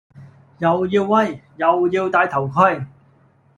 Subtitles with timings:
[0.57, 2.87] 又要威，又要帶頭盔